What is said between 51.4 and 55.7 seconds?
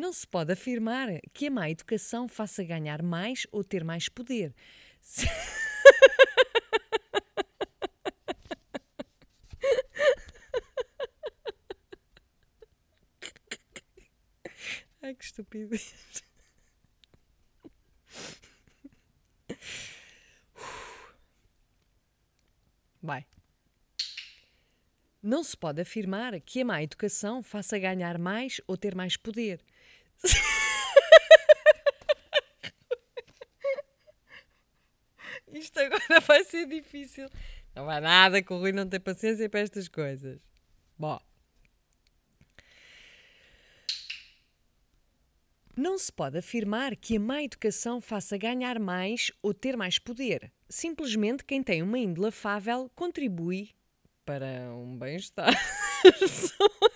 quem tem uma índole afável contribui para um bem-estar.